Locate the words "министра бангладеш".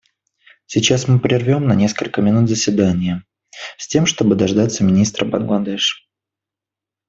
4.83-6.09